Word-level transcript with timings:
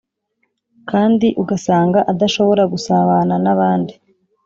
kandi 0.89 1.27
ugasanga 1.41 1.99
adashobora 2.11 2.63
gusabana 2.73 3.35
n 3.43 3.47
abandi 3.53 3.93